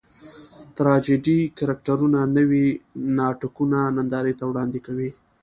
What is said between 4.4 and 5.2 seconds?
وړاندې کوي.